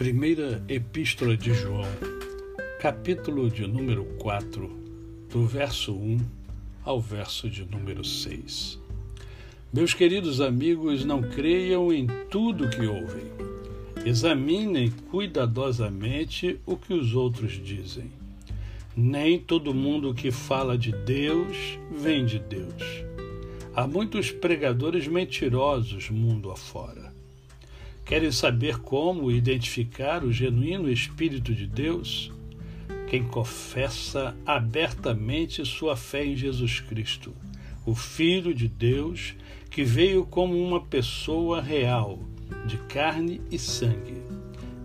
[0.00, 1.84] Primeira Epístola de João,
[2.80, 4.66] capítulo de número 4,
[5.28, 6.18] do verso 1
[6.82, 8.78] ao verso de número 6.
[9.70, 13.26] Meus queridos amigos, não creiam em tudo que ouvem.
[14.02, 18.10] Examinem cuidadosamente o que os outros dizem.
[18.96, 23.04] Nem todo mundo que fala de Deus vem de Deus.
[23.74, 27.19] Há muitos pregadores mentirosos mundo afora.
[28.10, 32.32] Querem saber como identificar o genuíno Espírito de Deus?
[33.08, 37.32] Quem confessa abertamente sua fé em Jesus Cristo,
[37.86, 39.36] o Filho de Deus,
[39.70, 42.18] que veio como uma pessoa real,
[42.66, 44.20] de carne e sangue,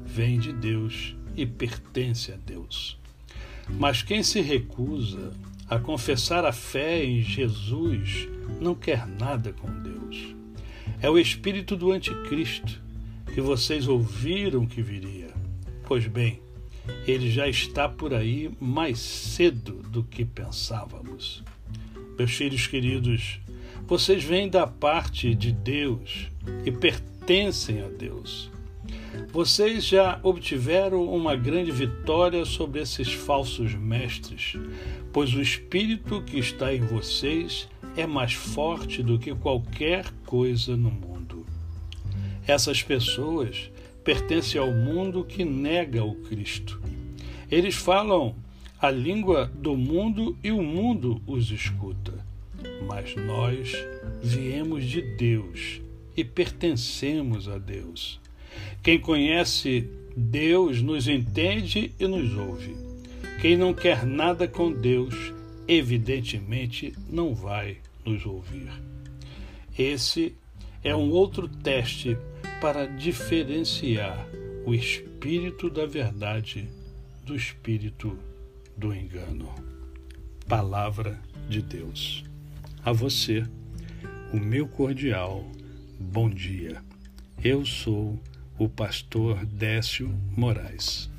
[0.05, 2.95] vem de Deus e pertence a Deus.
[3.67, 5.33] Mas quem se recusa
[5.67, 8.29] a confessar a fé em Jesus
[8.61, 10.35] não quer nada com Deus.
[11.01, 12.84] É o espírito do anticristo
[13.35, 15.27] que vocês ouviram que viria.
[15.83, 16.39] Pois bem,
[17.05, 21.43] ele já está por aí mais cedo do que pensávamos.
[22.17, 23.41] Meus filhos queridos,
[23.85, 26.29] vocês vêm da parte de Deus
[26.65, 28.49] e pertencem a Deus.
[29.33, 34.53] Vocês já obtiveram uma grande vitória sobre esses falsos mestres,
[35.11, 40.89] pois o Espírito que está em vocês é mais forte do que qualquer coisa no
[40.89, 41.14] mundo.
[42.47, 43.71] Essas pessoas
[44.03, 46.79] pertencem ao mundo que nega o Cristo.
[47.49, 48.35] Eles falam
[48.79, 52.13] a língua do mundo e o mundo os escuta.
[52.87, 53.73] Mas nós
[54.21, 55.81] viemos de Deus
[56.15, 58.19] e pertencemos a Deus.
[58.83, 62.75] Quem conhece Deus nos entende e nos ouve.
[63.41, 65.15] Quem não quer nada com Deus,
[65.67, 68.69] evidentemente não vai nos ouvir.
[69.77, 70.35] Esse
[70.85, 72.15] é um outro teste
[72.61, 74.27] para diferenciar
[74.67, 76.69] o espírito da verdade
[77.25, 78.15] do espírito
[78.77, 79.51] do engano.
[80.47, 82.23] Palavra de Deus.
[82.83, 83.43] A você,
[84.31, 85.43] o meu cordial
[85.99, 86.83] bom dia.
[87.43, 88.19] Eu sou
[88.59, 91.09] o pastor Décio Moraes.